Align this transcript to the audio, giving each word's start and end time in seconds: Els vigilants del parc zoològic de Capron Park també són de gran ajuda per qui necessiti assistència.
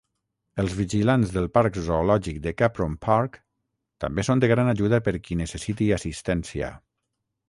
Els 0.61 0.71
vigilants 0.77 1.33
del 1.33 1.49
parc 1.57 1.75
zoològic 1.89 2.39
de 2.45 2.53
Capron 2.61 2.95
Park 3.07 3.37
també 4.05 4.25
són 4.31 4.41
de 4.45 4.49
gran 4.53 4.71
ajuda 4.73 5.01
per 5.09 5.15
qui 5.29 5.37
necessiti 5.43 5.91
assistència. 5.99 6.71